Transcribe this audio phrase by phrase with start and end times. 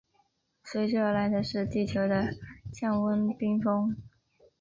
[0.63, 2.33] 随之而来的是地球的
[2.73, 3.95] 降温冰封。